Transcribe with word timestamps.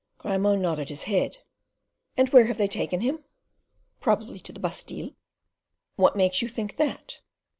Grimaud 0.17 0.57
nodded 0.57 0.89
his 0.89 1.03
head. 1.03 1.37
"And 2.17 2.27
where 2.29 2.47
have 2.47 2.57
they 2.57 2.65
taken 2.67 3.01
him?" 3.01 3.23
"Probably 3.99 4.39
to 4.39 4.51
the 4.51 4.59
Bastile." 4.59 5.11
"What 5.95 6.15
makes 6.15 6.41
you 6.41 6.47
think 6.47 6.77
that?" 6.77 7.19